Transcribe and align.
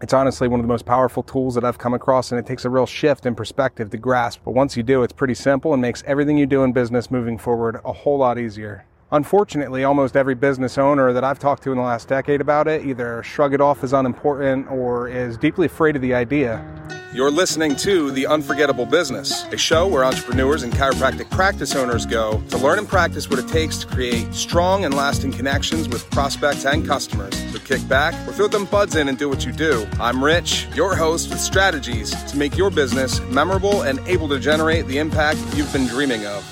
It's 0.00 0.12
honestly 0.12 0.46
one 0.46 0.60
of 0.60 0.64
the 0.64 0.68
most 0.72 0.86
powerful 0.86 1.24
tools 1.24 1.56
that 1.56 1.64
I've 1.64 1.78
come 1.78 1.92
across, 1.92 2.30
and 2.30 2.38
it 2.38 2.46
takes 2.46 2.64
a 2.64 2.70
real 2.70 2.86
shift 2.86 3.26
in 3.26 3.34
perspective 3.34 3.90
to 3.90 3.98
grasp. 3.98 4.42
But 4.44 4.52
once 4.52 4.76
you 4.76 4.84
do, 4.84 5.02
it's 5.02 5.12
pretty 5.12 5.34
simple 5.34 5.72
and 5.72 5.82
makes 5.82 6.04
everything 6.06 6.38
you 6.38 6.46
do 6.46 6.62
in 6.62 6.72
business 6.72 7.10
moving 7.10 7.36
forward 7.36 7.80
a 7.84 7.92
whole 7.92 8.18
lot 8.18 8.38
easier. 8.38 8.84
Unfortunately, 9.10 9.84
almost 9.84 10.16
every 10.16 10.34
business 10.34 10.76
owner 10.76 11.14
that 11.14 11.24
I've 11.24 11.38
talked 11.38 11.62
to 11.62 11.70
in 11.72 11.78
the 11.78 11.82
last 11.82 12.08
decade 12.08 12.42
about 12.42 12.68
it 12.68 12.84
either 12.84 13.22
shrug 13.22 13.54
it 13.54 13.60
off 13.60 13.82
as 13.82 13.94
unimportant 13.94 14.70
or 14.70 15.08
is 15.08 15.38
deeply 15.38 15.64
afraid 15.64 15.96
of 15.96 16.02
the 16.02 16.12
idea. 16.12 16.62
You're 17.14 17.30
listening 17.30 17.74
to 17.76 18.10
The 18.10 18.26
Unforgettable 18.26 18.84
Business, 18.84 19.44
a 19.44 19.56
show 19.56 19.86
where 19.86 20.04
entrepreneurs 20.04 20.62
and 20.62 20.70
chiropractic 20.74 21.30
practice 21.30 21.74
owners 21.74 22.04
go 22.04 22.42
to 22.50 22.58
learn 22.58 22.78
and 22.78 22.86
practice 22.86 23.30
what 23.30 23.38
it 23.38 23.48
takes 23.48 23.78
to 23.78 23.86
create 23.86 24.34
strong 24.34 24.84
and 24.84 24.92
lasting 24.92 25.32
connections 25.32 25.88
with 25.88 26.08
prospects 26.10 26.66
and 26.66 26.86
customers. 26.86 27.34
So 27.50 27.60
kick 27.60 27.88
back 27.88 28.12
or 28.28 28.32
throw 28.34 28.48
them 28.48 28.66
buds 28.66 28.94
in 28.94 29.08
and 29.08 29.16
do 29.16 29.30
what 29.30 29.42
you 29.42 29.52
do. 29.52 29.88
I'm 29.98 30.22
Rich, 30.22 30.68
your 30.74 30.94
host 30.94 31.30
with 31.30 31.40
strategies 31.40 32.10
to 32.24 32.36
make 32.36 32.58
your 32.58 32.70
business 32.70 33.20
memorable 33.30 33.82
and 33.82 34.00
able 34.00 34.28
to 34.28 34.38
generate 34.38 34.86
the 34.86 34.98
impact 34.98 35.40
you've 35.54 35.72
been 35.72 35.86
dreaming 35.86 36.26
of. 36.26 36.44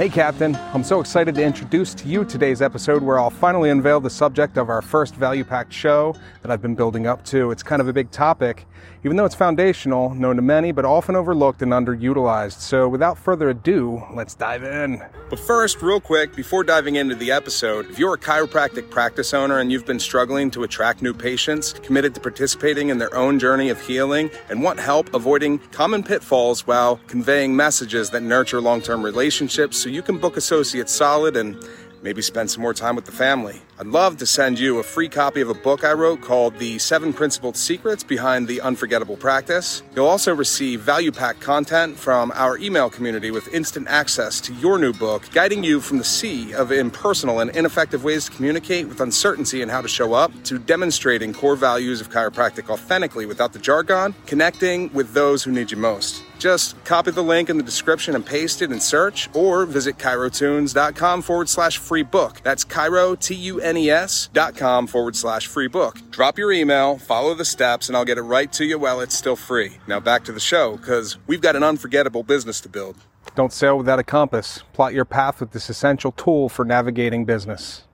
Hey, 0.00 0.08
Captain. 0.08 0.56
I'm 0.72 0.82
so 0.82 0.98
excited 0.98 1.34
to 1.34 1.44
introduce 1.44 1.92
to 1.92 2.08
you 2.08 2.24
today's 2.24 2.62
episode 2.62 3.02
where 3.02 3.18
I'll 3.18 3.28
finally 3.28 3.68
unveil 3.68 4.00
the 4.00 4.08
subject 4.08 4.56
of 4.56 4.70
our 4.70 4.80
first 4.80 5.14
value 5.14 5.44
packed 5.44 5.74
show 5.74 6.16
that 6.40 6.50
I've 6.50 6.62
been 6.62 6.74
building 6.74 7.06
up 7.06 7.22
to. 7.26 7.50
It's 7.50 7.62
kind 7.62 7.82
of 7.82 7.88
a 7.88 7.92
big 7.92 8.10
topic, 8.10 8.64
even 9.04 9.16
though 9.16 9.24
it's 9.24 9.34
foundational, 9.34 10.14
known 10.14 10.36
to 10.36 10.42
many, 10.42 10.72
but 10.72 10.84
often 10.84 11.16
overlooked 11.16 11.62
and 11.62 11.72
underutilized. 11.72 12.60
So 12.60 12.88
without 12.88 13.18
further 13.18 13.48
ado, 13.50 14.02
let's 14.12 14.34
dive 14.34 14.62
in. 14.62 15.02
But 15.28 15.38
first, 15.38 15.80
real 15.80 16.00
quick, 16.00 16.36
before 16.36 16.64
diving 16.64 16.96
into 16.96 17.14
the 17.14 17.30
episode, 17.32 17.88
if 17.90 17.98
you're 17.98 18.14
a 18.14 18.18
chiropractic 18.18 18.90
practice 18.90 19.32
owner 19.32 19.58
and 19.58 19.72
you've 19.72 19.86
been 19.86 20.00
struggling 20.00 20.50
to 20.52 20.64
attract 20.64 21.02
new 21.02 21.14
patients, 21.14 21.72
committed 21.72 22.14
to 22.14 22.20
participating 22.20 22.88
in 22.90 22.98
their 22.98 23.14
own 23.14 23.38
journey 23.38 23.68
of 23.70 23.80
healing, 23.80 24.30
and 24.48 24.62
want 24.62 24.78
help 24.78 25.12
avoiding 25.14 25.58
common 25.70 26.02
pitfalls 26.02 26.66
while 26.66 27.00
conveying 27.06 27.54
messages 27.56 28.10
that 28.10 28.22
nurture 28.22 28.60
long 28.60 28.80
term 28.80 29.02
relationships 29.02 29.78
so 29.78 29.88
you 29.88 30.02
can 30.02 30.18
book 30.18 30.36
associates 30.36 30.92
solid 30.92 31.36
and 31.36 31.56
maybe 32.02 32.22
spend 32.22 32.50
some 32.50 32.62
more 32.62 32.74
time 32.74 32.96
with 32.96 33.04
the 33.04 33.12
family. 33.12 33.60
I'd 33.78 33.86
love 33.86 34.18
to 34.18 34.26
send 34.26 34.58
you 34.58 34.78
a 34.78 34.82
free 34.82 35.08
copy 35.08 35.40
of 35.40 35.48
a 35.48 35.54
book 35.54 35.84
I 35.84 35.92
wrote 35.92 36.20
called 36.20 36.58
The 36.58 36.78
Seven 36.78 37.12
Principled 37.12 37.56
Secrets 37.56 38.02
Behind 38.02 38.46
the 38.46 38.60
Unforgettable 38.60 39.16
Practice. 39.16 39.82
You'll 39.94 40.06
also 40.06 40.34
receive 40.34 40.80
value 40.80 41.12
pack 41.12 41.40
content 41.40 41.96
from 41.96 42.32
our 42.34 42.58
email 42.58 42.90
community 42.90 43.30
with 43.30 43.52
instant 43.54 43.88
access 43.88 44.40
to 44.42 44.54
your 44.54 44.78
new 44.78 44.92
book, 44.92 45.30
guiding 45.32 45.64
you 45.64 45.80
from 45.80 45.98
the 45.98 46.04
sea 46.04 46.52
of 46.54 46.72
impersonal 46.72 47.40
and 47.40 47.50
ineffective 47.56 48.04
ways 48.04 48.26
to 48.26 48.32
communicate 48.32 48.88
with 48.88 49.00
uncertainty 49.00 49.62
and 49.62 49.70
how 49.70 49.80
to 49.80 49.88
show 49.88 50.12
up 50.12 50.30
to 50.44 50.58
demonstrating 50.58 51.32
core 51.32 51.56
values 51.56 52.00
of 52.00 52.10
chiropractic 52.10 52.68
authentically 52.70 53.26
without 53.26 53.52
the 53.52 53.58
jargon, 53.58 54.14
connecting 54.26 54.92
with 54.92 55.12
those 55.12 55.42
who 55.42 55.52
need 55.52 55.70
you 55.70 55.76
most. 55.76 56.22
Just 56.40 56.82
copy 56.86 57.10
the 57.10 57.22
link 57.22 57.50
in 57.50 57.58
the 57.58 57.62
description 57.62 58.14
and 58.14 58.24
paste 58.24 58.62
it 58.62 58.72
in 58.72 58.80
search, 58.80 59.28
or 59.34 59.66
visit 59.66 59.98
chirotunes.com 59.98 61.20
forward 61.20 61.50
slash 61.50 61.76
free 61.76 62.02
book. 62.02 62.40
That's 62.42 62.64
Chiro, 62.64 63.16
T 63.20 63.34
U 63.34 63.60
N 63.60 63.76
E 63.76 63.90
S 63.90 64.30
dot 64.32 64.56
com 64.56 64.86
forward 64.86 65.14
slash 65.16 65.46
free 65.46 65.68
book. 65.68 65.98
Drop 66.10 66.38
your 66.38 66.50
email, 66.50 66.96
follow 66.96 67.34
the 67.34 67.44
steps, 67.44 67.88
and 67.88 67.96
I'll 67.96 68.06
get 68.06 68.16
it 68.16 68.22
right 68.22 68.50
to 68.54 68.64
you 68.64 68.78
while 68.78 69.02
it's 69.02 69.14
still 69.14 69.36
free. 69.36 69.76
Now 69.86 70.00
back 70.00 70.24
to 70.24 70.32
the 70.32 70.40
show, 70.40 70.78
because 70.78 71.18
we've 71.26 71.42
got 71.42 71.56
an 71.56 71.62
unforgettable 71.62 72.22
business 72.22 72.58
to 72.62 72.70
build. 72.70 72.96
Don't 73.34 73.52
sail 73.52 73.76
without 73.76 73.98
a 73.98 74.02
compass. 74.02 74.62
Plot 74.72 74.94
your 74.94 75.04
path 75.04 75.40
with 75.40 75.52
this 75.52 75.68
essential 75.68 76.10
tool 76.10 76.48
for 76.48 76.64
navigating 76.64 77.26
business. 77.26 77.84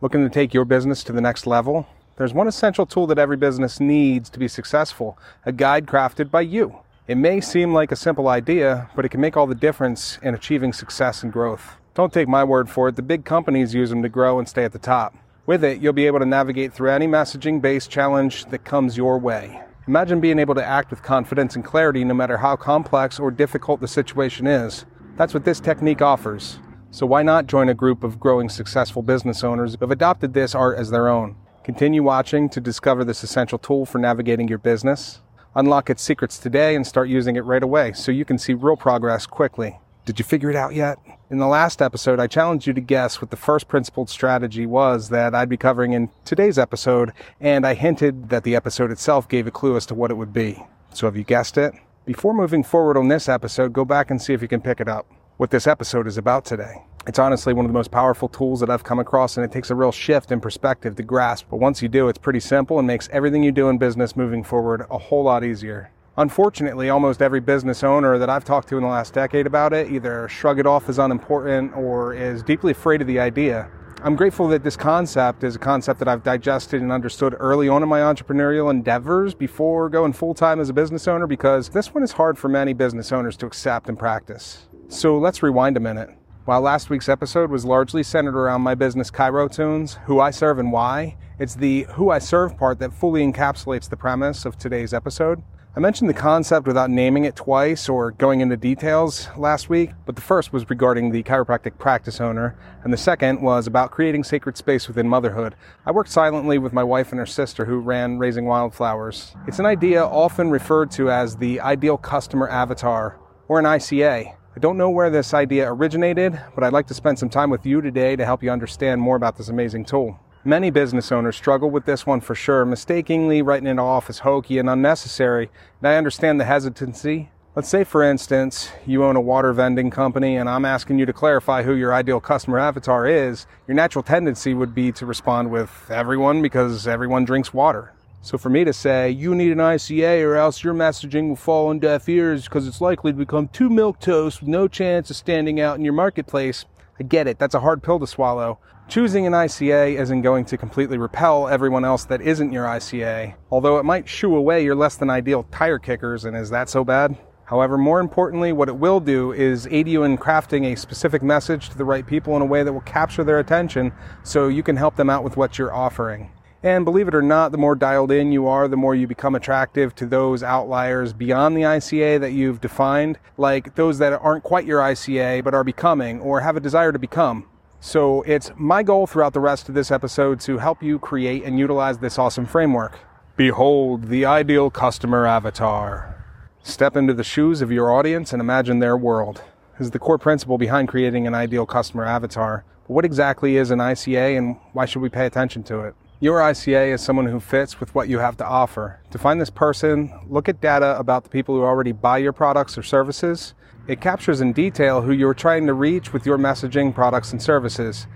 Looking 0.00 0.24
to 0.24 0.30
take 0.30 0.54
your 0.54 0.64
business 0.64 1.04
to 1.04 1.12
the 1.12 1.20
next 1.20 1.46
level? 1.46 1.86
There's 2.16 2.32
one 2.32 2.48
essential 2.48 2.86
tool 2.86 3.06
that 3.08 3.18
every 3.18 3.36
business 3.36 3.78
needs 3.78 4.30
to 4.30 4.38
be 4.38 4.48
successful 4.48 5.18
a 5.44 5.52
guide 5.52 5.84
crafted 5.84 6.30
by 6.30 6.40
you. 6.40 6.78
It 7.10 7.16
may 7.16 7.40
seem 7.40 7.74
like 7.74 7.90
a 7.90 7.96
simple 7.96 8.28
idea, 8.28 8.88
but 8.94 9.04
it 9.04 9.08
can 9.08 9.20
make 9.20 9.36
all 9.36 9.48
the 9.48 9.54
difference 9.56 10.20
in 10.22 10.32
achieving 10.32 10.72
success 10.72 11.24
and 11.24 11.32
growth. 11.32 11.74
Don't 11.92 12.12
take 12.12 12.28
my 12.28 12.44
word 12.44 12.70
for 12.70 12.86
it, 12.86 12.94
the 12.94 13.02
big 13.02 13.24
companies 13.24 13.74
use 13.74 13.90
them 13.90 14.00
to 14.04 14.08
grow 14.08 14.38
and 14.38 14.48
stay 14.48 14.62
at 14.62 14.70
the 14.70 14.78
top. 14.78 15.16
With 15.44 15.64
it, 15.64 15.80
you'll 15.80 15.92
be 15.92 16.06
able 16.06 16.20
to 16.20 16.24
navigate 16.24 16.72
through 16.72 16.92
any 16.92 17.08
messaging 17.08 17.60
based 17.60 17.90
challenge 17.90 18.44
that 18.50 18.64
comes 18.64 18.96
your 18.96 19.18
way. 19.18 19.60
Imagine 19.88 20.20
being 20.20 20.38
able 20.38 20.54
to 20.54 20.64
act 20.64 20.90
with 20.90 21.02
confidence 21.02 21.56
and 21.56 21.64
clarity 21.64 22.04
no 22.04 22.14
matter 22.14 22.36
how 22.36 22.54
complex 22.54 23.18
or 23.18 23.32
difficult 23.32 23.80
the 23.80 23.88
situation 23.88 24.46
is. 24.46 24.86
That's 25.16 25.34
what 25.34 25.44
this 25.44 25.58
technique 25.58 26.02
offers. 26.02 26.60
So, 26.92 27.06
why 27.06 27.24
not 27.24 27.48
join 27.48 27.68
a 27.68 27.74
group 27.74 28.04
of 28.04 28.20
growing 28.20 28.48
successful 28.48 29.02
business 29.02 29.42
owners 29.42 29.74
who 29.74 29.80
have 29.80 29.90
adopted 29.90 30.32
this 30.32 30.54
art 30.54 30.78
as 30.78 30.90
their 30.90 31.08
own? 31.08 31.34
Continue 31.64 32.04
watching 32.04 32.48
to 32.50 32.60
discover 32.60 33.04
this 33.04 33.24
essential 33.24 33.58
tool 33.58 33.84
for 33.84 33.98
navigating 33.98 34.46
your 34.46 34.58
business. 34.58 35.22
Unlock 35.56 35.90
its 35.90 36.02
secrets 36.02 36.38
today 36.38 36.76
and 36.76 36.86
start 36.86 37.08
using 37.08 37.36
it 37.36 37.44
right 37.44 37.62
away 37.62 37.92
so 37.92 38.12
you 38.12 38.24
can 38.24 38.38
see 38.38 38.54
real 38.54 38.76
progress 38.76 39.26
quickly. 39.26 39.80
Did 40.04 40.18
you 40.18 40.24
figure 40.24 40.50
it 40.50 40.56
out 40.56 40.74
yet? 40.74 40.98
In 41.28 41.38
the 41.38 41.46
last 41.46 41.82
episode, 41.82 42.20
I 42.20 42.26
challenged 42.26 42.66
you 42.66 42.72
to 42.72 42.80
guess 42.80 43.20
what 43.20 43.30
the 43.30 43.36
first 43.36 43.68
principled 43.68 44.10
strategy 44.10 44.64
was 44.64 45.08
that 45.10 45.34
I'd 45.34 45.48
be 45.48 45.56
covering 45.56 45.92
in 45.92 46.08
today's 46.24 46.58
episode, 46.58 47.12
and 47.40 47.66
I 47.66 47.74
hinted 47.74 48.28
that 48.30 48.44
the 48.44 48.56
episode 48.56 48.90
itself 48.90 49.28
gave 49.28 49.46
a 49.46 49.50
clue 49.50 49.76
as 49.76 49.86
to 49.86 49.94
what 49.94 50.10
it 50.10 50.14
would 50.14 50.32
be. 50.32 50.62
So 50.94 51.06
have 51.06 51.16
you 51.16 51.24
guessed 51.24 51.58
it? 51.58 51.74
Before 52.06 52.34
moving 52.34 52.64
forward 52.64 52.96
on 52.96 53.08
this 53.08 53.28
episode, 53.28 53.72
go 53.72 53.84
back 53.84 54.10
and 54.10 54.20
see 54.20 54.32
if 54.32 54.42
you 54.42 54.48
can 54.48 54.60
pick 54.60 54.80
it 54.80 54.88
up. 54.88 55.06
What 55.36 55.50
this 55.50 55.66
episode 55.66 56.06
is 56.06 56.18
about 56.18 56.44
today. 56.44 56.84
It's 57.06 57.18
honestly 57.18 57.54
one 57.54 57.64
of 57.64 57.70
the 57.70 57.78
most 57.78 57.90
powerful 57.90 58.28
tools 58.28 58.60
that 58.60 58.68
I've 58.68 58.84
come 58.84 58.98
across, 58.98 59.38
and 59.38 59.44
it 59.44 59.50
takes 59.50 59.70
a 59.70 59.74
real 59.74 59.90
shift 59.90 60.30
in 60.30 60.40
perspective 60.40 60.96
to 60.96 61.02
grasp. 61.02 61.46
But 61.50 61.56
once 61.56 61.80
you 61.80 61.88
do, 61.88 62.08
it's 62.08 62.18
pretty 62.18 62.40
simple 62.40 62.78
and 62.78 62.86
makes 62.86 63.08
everything 63.10 63.42
you 63.42 63.52
do 63.52 63.70
in 63.70 63.78
business 63.78 64.16
moving 64.16 64.44
forward 64.44 64.86
a 64.90 64.98
whole 64.98 65.24
lot 65.24 65.42
easier. 65.42 65.90
Unfortunately, 66.18 66.90
almost 66.90 67.22
every 67.22 67.40
business 67.40 67.82
owner 67.82 68.18
that 68.18 68.28
I've 68.28 68.44
talked 68.44 68.68
to 68.68 68.76
in 68.76 68.82
the 68.82 68.88
last 68.88 69.14
decade 69.14 69.46
about 69.46 69.72
it 69.72 69.90
either 69.90 70.28
shrug 70.28 70.58
it 70.58 70.66
off 70.66 70.90
as 70.90 70.98
unimportant 70.98 71.74
or 71.74 72.12
is 72.12 72.42
deeply 72.42 72.72
afraid 72.72 73.00
of 73.00 73.06
the 73.06 73.18
idea. 73.18 73.70
I'm 74.02 74.16
grateful 74.16 74.48
that 74.48 74.62
this 74.62 74.76
concept 74.76 75.42
is 75.42 75.56
a 75.56 75.58
concept 75.58 75.98
that 76.00 76.08
I've 76.08 76.22
digested 76.22 76.82
and 76.82 76.92
understood 76.92 77.34
early 77.38 77.68
on 77.68 77.82
in 77.82 77.88
my 77.88 78.00
entrepreneurial 78.00 78.70
endeavors 78.70 79.34
before 79.34 79.88
going 79.88 80.12
full 80.12 80.34
time 80.34 80.60
as 80.60 80.68
a 80.68 80.74
business 80.74 81.08
owner 81.08 81.26
because 81.26 81.70
this 81.70 81.94
one 81.94 82.02
is 82.02 82.12
hard 82.12 82.36
for 82.36 82.48
many 82.48 82.74
business 82.74 83.12
owners 83.12 83.36
to 83.38 83.46
accept 83.46 83.88
and 83.88 83.98
practice. 83.98 84.68
So 84.88 85.18
let's 85.18 85.42
rewind 85.42 85.78
a 85.78 85.80
minute. 85.80 86.10
While 86.50 86.62
last 86.62 86.90
week's 86.90 87.08
episode 87.08 87.48
was 87.48 87.64
largely 87.64 88.02
centered 88.02 88.34
around 88.34 88.62
my 88.62 88.74
business 88.74 89.08
ChiroTunes, 89.08 89.98
who 90.06 90.18
I 90.18 90.32
serve 90.32 90.58
and 90.58 90.72
why, 90.72 91.16
it's 91.38 91.54
the 91.54 91.86
who 91.90 92.10
I 92.10 92.18
serve 92.18 92.56
part 92.56 92.80
that 92.80 92.92
fully 92.92 93.22
encapsulates 93.22 93.88
the 93.88 93.96
premise 93.96 94.44
of 94.44 94.58
today's 94.58 94.92
episode. 94.92 95.44
I 95.76 95.78
mentioned 95.78 96.10
the 96.10 96.14
concept 96.14 96.66
without 96.66 96.90
naming 96.90 97.24
it 97.24 97.36
twice 97.36 97.88
or 97.88 98.10
going 98.10 98.40
into 98.40 98.56
details 98.56 99.28
last 99.36 99.68
week, 99.68 99.92
but 100.04 100.16
the 100.16 100.22
first 100.22 100.52
was 100.52 100.68
regarding 100.68 101.12
the 101.12 101.22
chiropractic 101.22 101.78
practice 101.78 102.20
owner, 102.20 102.58
and 102.82 102.92
the 102.92 102.96
second 102.96 103.40
was 103.40 103.68
about 103.68 103.92
creating 103.92 104.24
sacred 104.24 104.56
space 104.56 104.88
within 104.88 105.08
motherhood. 105.08 105.54
I 105.86 105.92
worked 105.92 106.10
silently 106.10 106.58
with 106.58 106.72
my 106.72 106.82
wife 106.82 107.12
and 107.12 107.20
her 107.20 107.26
sister 107.26 107.64
who 107.64 107.78
ran 107.78 108.18
Raising 108.18 108.46
Wildflowers. 108.46 109.36
It's 109.46 109.60
an 109.60 109.66
idea 109.66 110.04
often 110.04 110.50
referred 110.50 110.90
to 110.92 111.12
as 111.12 111.36
the 111.36 111.60
ideal 111.60 111.96
customer 111.96 112.48
avatar, 112.48 113.20
or 113.46 113.60
an 113.60 113.66
ICA. 113.66 114.34
I 114.56 114.58
don't 114.58 114.76
know 114.76 114.90
where 114.90 115.10
this 115.10 115.32
idea 115.32 115.72
originated, 115.72 116.40
but 116.56 116.64
I'd 116.64 116.72
like 116.72 116.88
to 116.88 116.94
spend 116.94 117.20
some 117.20 117.30
time 117.30 117.50
with 117.50 117.64
you 117.64 117.80
today 117.80 118.16
to 118.16 118.24
help 118.24 118.42
you 118.42 118.50
understand 118.50 119.00
more 119.00 119.14
about 119.14 119.36
this 119.36 119.48
amazing 119.48 119.84
tool. 119.84 120.18
Many 120.44 120.70
business 120.70 121.12
owners 121.12 121.36
struggle 121.36 121.70
with 121.70 121.84
this 121.84 122.04
one 122.04 122.20
for 122.20 122.34
sure, 122.34 122.64
mistakenly 122.64 123.42
writing 123.42 123.68
it 123.68 123.78
off 123.78 124.10
as 124.10 124.18
hokey 124.18 124.58
and 124.58 124.68
unnecessary, 124.68 125.50
and 125.78 125.86
I 125.86 125.96
understand 125.96 126.40
the 126.40 126.46
hesitancy. 126.46 127.30
Let's 127.54 127.68
say, 127.68 127.84
for 127.84 128.02
instance, 128.02 128.72
you 128.86 129.04
own 129.04 129.14
a 129.14 129.20
water 129.20 129.52
vending 129.52 129.88
company 129.88 130.36
and 130.36 130.48
I'm 130.48 130.64
asking 130.64 130.98
you 130.98 131.06
to 131.06 131.12
clarify 131.12 131.62
who 131.62 131.74
your 131.74 131.94
ideal 131.94 132.18
customer 132.18 132.58
avatar 132.58 133.06
is. 133.06 133.46
Your 133.68 133.76
natural 133.76 134.02
tendency 134.02 134.52
would 134.52 134.74
be 134.74 134.90
to 134.92 135.06
respond 135.06 135.52
with 135.52 135.70
everyone 135.90 136.42
because 136.42 136.88
everyone 136.88 137.24
drinks 137.24 137.54
water. 137.54 137.92
So 138.22 138.36
for 138.36 138.50
me 138.50 138.64
to 138.64 138.72
say, 138.72 139.10
you 139.10 139.34
need 139.34 139.52
an 139.52 139.58
ICA 139.58 140.22
or 140.22 140.36
else 140.36 140.62
your 140.62 140.74
messaging 140.74 141.28
will 141.28 141.36
fall 141.36 141.68
on 141.68 141.78
deaf 141.78 142.06
ears 142.06 142.44
because 142.44 142.66
it's 142.66 142.80
likely 142.80 143.12
to 143.12 143.18
become 143.18 143.48
too 143.48 143.70
milk 143.70 143.98
toast 143.98 144.40
with 144.40 144.48
no 144.48 144.68
chance 144.68 145.08
of 145.08 145.16
standing 145.16 145.58
out 145.58 145.78
in 145.78 145.84
your 145.84 145.94
marketplace, 145.94 146.66
I 146.98 147.04
get 147.04 147.26
it. 147.26 147.38
That's 147.38 147.54
a 147.54 147.60
hard 147.60 147.82
pill 147.82 147.98
to 147.98 148.06
swallow. 148.06 148.58
Choosing 148.88 149.26
an 149.26 149.32
ICA 149.32 149.98
isn't 149.98 150.20
going 150.20 150.44
to 150.46 150.58
completely 150.58 150.98
repel 150.98 151.48
everyone 151.48 151.84
else 151.84 152.04
that 152.06 152.20
isn't 152.20 152.52
your 152.52 152.66
ICA, 152.66 153.34
although 153.50 153.78
it 153.78 153.84
might 153.84 154.06
shoo 154.06 154.36
away 154.36 154.64
your 154.64 154.74
less 154.74 154.96
than 154.96 155.08
ideal 155.08 155.44
tire 155.44 155.78
kickers, 155.78 156.26
and 156.26 156.36
is 156.36 156.50
that 156.50 156.68
so 156.68 156.84
bad? 156.84 157.16
However, 157.44 157.78
more 157.78 158.00
importantly, 158.00 158.52
what 158.52 158.68
it 158.68 158.76
will 158.76 159.00
do 159.00 159.32
is 159.32 159.66
aid 159.70 159.88
you 159.88 160.02
in 160.02 160.18
crafting 160.18 160.72
a 160.72 160.76
specific 160.76 161.22
message 161.22 161.70
to 161.70 161.78
the 161.78 161.84
right 161.84 162.06
people 162.06 162.36
in 162.36 162.42
a 162.42 162.46
way 162.46 162.62
that 162.62 162.72
will 162.72 162.80
capture 162.82 163.24
their 163.24 163.38
attention 163.38 163.92
so 164.24 164.48
you 164.48 164.62
can 164.62 164.76
help 164.76 164.96
them 164.96 165.08
out 165.08 165.24
with 165.24 165.36
what 165.36 165.58
you're 165.58 165.74
offering. 165.74 166.30
And 166.62 166.84
believe 166.84 167.08
it 167.08 167.14
or 167.14 167.22
not, 167.22 167.52
the 167.52 167.58
more 167.58 167.74
dialed 167.74 168.12
in 168.12 168.32
you 168.32 168.46
are, 168.46 168.68
the 168.68 168.76
more 168.76 168.94
you 168.94 169.06
become 169.06 169.34
attractive 169.34 169.94
to 169.94 170.04
those 170.04 170.42
outliers 170.42 171.14
beyond 171.14 171.56
the 171.56 171.62
ICA 171.62 172.20
that 172.20 172.32
you've 172.32 172.60
defined, 172.60 173.18
like 173.38 173.74
those 173.76 173.96
that 173.98 174.12
aren't 174.12 174.44
quite 174.44 174.66
your 174.66 174.80
ICA 174.80 175.42
but 175.42 175.54
are 175.54 175.64
becoming 175.64 176.20
or 176.20 176.40
have 176.40 176.56
a 176.56 176.60
desire 176.60 176.92
to 176.92 176.98
become. 176.98 177.46
So 177.80 178.20
it's 178.22 178.50
my 178.56 178.82
goal 178.82 179.06
throughout 179.06 179.32
the 179.32 179.40
rest 179.40 179.70
of 179.70 179.74
this 179.74 179.90
episode 179.90 180.38
to 180.40 180.58
help 180.58 180.82
you 180.82 180.98
create 180.98 181.44
and 181.44 181.58
utilize 181.58 181.96
this 181.96 182.18
awesome 182.18 182.44
framework. 182.44 182.98
Behold 183.36 184.08
the 184.08 184.26
ideal 184.26 184.68
customer 184.68 185.26
avatar. 185.26 186.22
Step 186.62 186.94
into 186.94 187.14
the 187.14 187.24
shoes 187.24 187.62
of 187.62 187.72
your 187.72 187.90
audience 187.90 188.34
and 188.34 188.40
imagine 188.42 188.80
their 188.80 188.98
world. 188.98 189.42
This 189.78 189.86
is 189.86 189.92
the 189.92 189.98
core 189.98 190.18
principle 190.18 190.58
behind 190.58 190.88
creating 190.88 191.26
an 191.26 191.34
ideal 191.34 191.64
customer 191.64 192.04
avatar. 192.04 192.66
But 192.86 192.92
what 192.92 193.06
exactly 193.06 193.56
is 193.56 193.70
an 193.70 193.78
ICA 193.78 194.36
and 194.36 194.58
why 194.74 194.84
should 194.84 195.00
we 195.00 195.08
pay 195.08 195.24
attention 195.24 195.62
to 195.62 195.80
it? 195.80 195.94
Your 196.22 196.40
ICA 196.40 196.92
is 196.92 197.00
someone 197.00 197.24
who 197.24 197.40
fits 197.40 197.80
with 197.80 197.94
what 197.94 198.10
you 198.10 198.18
have 198.18 198.36
to 198.36 198.44
offer. 198.44 199.00
To 199.10 199.16
find 199.16 199.40
this 199.40 199.48
person, 199.48 200.12
look 200.28 200.50
at 200.50 200.60
data 200.60 200.98
about 200.98 201.24
the 201.24 201.30
people 201.30 201.54
who 201.54 201.62
already 201.62 201.92
buy 201.92 202.18
your 202.18 202.34
products 202.34 202.76
or 202.76 202.82
services. 202.82 203.54
It 203.88 204.02
captures 204.02 204.42
in 204.42 204.52
detail 204.52 205.00
who 205.00 205.12
you're 205.12 205.32
trying 205.32 205.66
to 205.66 205.72
reach 205.72 206.12
with 206.12 206.26
your 206.26 206.36
messaging, 206.36 206.94
products, 206.94 207.32
and 207.32 207.40
services. 207.40 208.06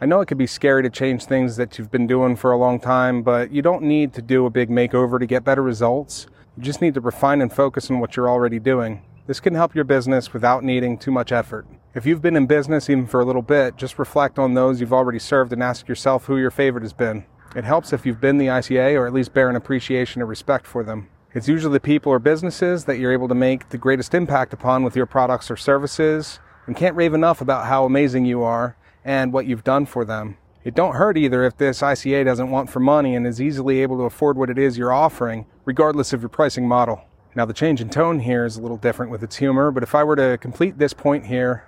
I 0.00 0.06
know 0.06 0.22
it 0.22 0.28
can 0.28 0.38
be 0.38 0.46
scary 0.46 0.82
to 0.82 0.88
change 0.88 1.26
things 1.26 1.56
that 1.56 1.76
you've 1.76 1.90
been 1.90 2.06
doing 2.06 2.36
for 2.36 2.52
a 2.52 2.56
long 2.56 2.80
time, 2.80 3.22
but 3.22 3.52
you 3.52 3.60
don't 3.60 3.82
need 3.82 4.14
to 4.14 4.22
do 4.22 4.46
a 4.46 4.50
big 4.50 4.70
makeover 4.70 5.20
to 5.20 5.26
get 5.26 5.44
better 5.44 5.62
results. 5.62 6.28
You 6.56 6.62
just 6.62 6.80
need 6.80 6.94
to 6.94 7.02
refine 7.02 7.42
and 7.42 7.52
focus 7.52 7.90
on 7.90 8.00
what 8.00 8.16
you're 8.16 8.30
already 8.30 8.60
doing. 8.60 9.02
This 9.26 9.40
can 9.40 9.54
help 9.54 9.74
your 9.74 9.84
business 9.84 10.32
without 10.32 10.64
needing 10.64 10.96
too 10.96 11.10
much 11.10 11.32
effort. 11.32 11.66
If 11.94 12.06
you've 12.06 12.22
been 12.22 12.36
in 12.36 12.46
business 12.46 12.88
even 12.88 13.06
for 13.06 13.20
a 13.20 13.26
little 13.26 13.42
bit, 13.42 13.76
just 13.76 13.98
reflect 13.98 14.38
on 14.38 14.54
those 14.54 14.80
you've 14.80 14.94
already 14.94 15.18
served 15.18 15.52
and 15.52 15.62
ask 15.62 15.86
yourself 15.86 16.24
who 16.24 16.38
your 16.38 16.50
favorite 16.50 16.82
has 16.82 16.94
been. 16.94 17.26
It 17.54 17.64
helps 17.64 17.92
if 17.92 18.06
you've 18.06 18.20
been 18.20 18.38
the 18.38 18.46
ICA 18.46 18.98
or 18.98 19.06
at 19.06 19.12
least 19.12 19.34
bear 19.34 19.50
an 19.50 19.56
appreciation 19.56 20.22
or 20.22 20.26
respect 20.26 20.66
for 20.66 20.82
them. 20.82 21.08
It's 21.34 21.48
usually 21.48 21.74
the 21.74 21.80
people 21.80 22.10
or 22.10 22.18
businesses 22.18 22.86
that 22.86 22.98
you're 22.98 23.12
able 23.12 23.28
to 23.28 23.34
make 23.34 23.68
the 23.68 23.78
greatest 23.78 24.14
impact 24.14 24.54
upon 24.54 24.84
with 24.84 24.96
your 24.96 25.06
products 25.06 25.50
or 25.50 25.56
services 25.56 26.40
and 26.66 26.76
can't 26.76 26.96
rave 26.96 27.12
enough 27.12 27.42
about 27.42 27.66
how 27.66 27.84
amazing 27.84 28.24
you 28.24 28.42
are 28.42 28.76
and 29.04 29.32
what 29.32 29.46
you've 29.46 29.64
done 29.64 29.84
for 29.84 30.04
them. 30.04 30.38
It 30.64 30.74
don't 30.74 30.94
hurt 30.94 31.18
either 31.18 31.44
if 31.44 31.56
this 31.56 31.82
ICA 31.82 32.24
doesn't 32.24 32.50
want 32.50 32.70
for 32.70 32.80
money 32.80 33.14
and 33.14 33.26
is 33.26 33.40
easily 33.40 33.80
able 33.80 33.98
to 33.98 34.04
afford 34.04 34.38
what 34.38 34.48
it 34.48 34.58
is 34.58 34.78
you're 34.78 34.92
offering, 34.92 35.44
regardless 35.64 36.12
of 36.12 36.22
your 36.22 36.28
pricing 36.28 36.66
model. 36.66 37.02
Now 37.34 37.44
the 37.44 37.52
change 37.52 37.80
in 37.80 37.90
tone 37.90 38.20
here 38.20 38.46
is 38.46 38.56
a 38.56 38.62
little 38.62 38.76
different 38.76 39.10
with 39.10 39.22
its 39.22 39.36
humor, 39.36 39.70
but 39.70 39.82
if 39.82 39.94
I 39.94 40.04
were 40.04 40.16
to 40.16 40.38
complete 40.38 40.78
this 40.78 40.92
point 40.92 41.26
here, 41.26 41.64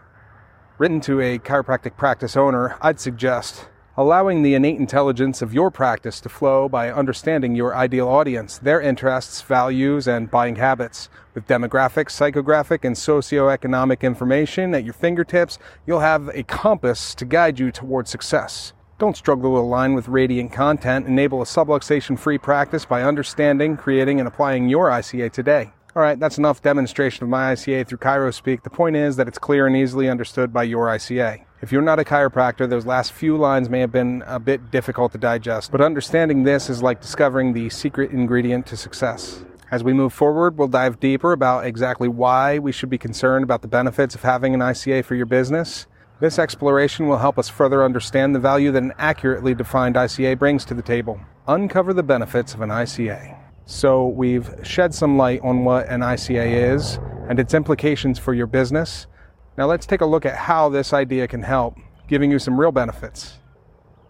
written 0.79 1.01
to 1.03 1.21
a 1.21 1.39
chiropractic 1.39 1.97
practice 1.97 2.37
owner, 2.37 2.77
I'd 2.81 3.01
suggest 3.01 3.69
allowing 3.96 4.43
the 4.43 4.55
innate 4.55 4.79
intelligence 4.79 5.41
of 5.41 5.55
your 5.55 5.70
practice 5.70 6.20
to 6.20 6.29
flow 6.29 6.69
by 6.69 6.91
understanding 6.91 7.55
your 7.55 7.76
ideal 7.76 8.08
audience, 8.08 8.58
their 8.58 8.81
interests, 8.81 9.41
values, 9.43 10.08
and 10.08 10.31
buying 10.31 10.56
habits. 10.56 11.08
With 11.35 11.46
demographic, 11.46 12.06
psychographic, 12.06 12.85
and 12.85 12.96
socioeconomic 12.96 14.00
information 14.02 14.75
at 14.75 14.85
your 14.85 14.94
fingertips, 14.94 15.58
you'll 15.87 16.00
have 16.00 16.29
a 16.29 16.43
compass 16.43 17.14
to 17.17 17.25
guide 17.25 17.58
you 17.58 17.70
towards 17.70 18.11
success. 18.11 18.73
Don't 18.99 19.17
struggle 19.17 19.55
to 19.55 19.61
align 19.61 19.94
with 19.94 20.08
radiant 20.08 20.52
content. 20.52 21.06
Enable 21.06 21.43
a 21.43 21.44
subluxation 21.44 22.19
free 22.19 22.38
practice 22.38 22.85
by 22.85 23.02
understanding, 23.02 23.76
creating, 23.76 24.19
and 24.19 24.29
applying 24.29 24.69
your 24.69 24.88
ICA 24.91 25.31
today. 25.32 25.73
All 25.96 26.02
right, 26.02 26.19
that's 26.19 26.38
enough 26.38 26.62
demonstration 26.62 27.23
of 27.23 27.29
my 27.29 27.52
ICA 27.52 27.87
through 27.87 27.99
ChiroSpeak. 27.99 28.64
The 28.64 28.70
point 28.70 28.96
is 28.96 29.14
that 29.14 29.29
it's 29.29 29.38
clear 29.38 29.69
and 29.69 29.76
easily 29.76 30.08
understood 30.08 30.52
by 30.52 30.64
your 30.64 30.87
ICA. 30.87 31.44
If 31.65 31.73
you're 31.73 31.81
not 31.81 31.99
a 31.99 32.05
chiropractor, 32.05 32.69
those 32.69 32.85
last 32.85 33.15
few 33.15 33.39
lines 33.39 33.71
may 33.71 33.81
have 33.81 33.91
been 33.91 34.23
a 34.27 34.39
bit 34.39 34.71
difficult 34.71 35.13
to 35.13 35.19
digest, 35.19 35.73
but 35.73 35.81
understanding 35.81 36.43
this 36.43 36.69
is 36.69 36.83
like 36.83 37.01
discovering 37.01 37.55
the 37.55 37.71
secret 37.71 38.11
ingredient 38.11 38.67
to 38.67 38.77
success. 38.77 39.43
As 39.71 39.83
we 39.83 39.95
move 39.95 40.13
forward, 40.13 40.59
we'll 40.59 40.69
dive 40.69 41.01
deeper 41.01 41.33
about 41.33 41.65
exactly 41.65 42.07
why 42.07 42.59
we 42.59 42.71
should 42.71 42.91
be 42.91 42.99
concerned 42.99 43.45
about 43.45 43.63
the 43.63 43.69
benefits 43.69 44.15
of 44.15 44.21
having 44.21 44.53
an 44.53 44.61
ICA 44.61 45.07
for 45.07 45.15
your 45.15 45.25
business. 45.25 45.87
This 46.21 46.39
exploration 46.39 47.09
will 47.09 47.17
help 47.17 47.39
us 47.39 47.49
further 47.49 47.83
understand 47.83 48.35
the 48.35 48.41
value 48.41 48.71
that 48.71 48.83
an 48.83 48.93
accurately 48.99 49.55
defined 49.55 49.95
ICA 49.95 50.39
brings 50.39 50.67
to 50.67 50.75
the 50.75 50.83
table. 50.83 51.19
Uncover 51.49 51.95
the 51.95 52.03
benefits 52.03 52.53
of 52.53 52.61
an 52.61 52.69
ICA. 52.69 53.39
So, 53.65 54.09
we've 54.09 54.51
shed 54.65 54.93
some 54.93 55.17
light 55.17 55.41
on 55.43 55.65
what 55.65 55.89
an 55.89 56.03
ICA 56.03 56.75
is 56.75 56.99
and 57.31 57.39
its 57.39 57.55
implications 57.55 58.19
for 58.19 58.35
your 58.35 58.47
business. 58.47 59.07
Now 59.56 59.67
let's 59.67 59.87
take 59.87 60.01
a 60.01 60.06
look 60.06 60.27
at 60.27 60.35
how 60.35 60.69
this 60.69 60.93
idea 60.93 61.29
can 61.29 61.43
help, 61.43 61.79
giving 62.09 62.31
you 62.31 62.41
some 62.41 62.59
real 62.59 62.73
benefits. 62.73 63.35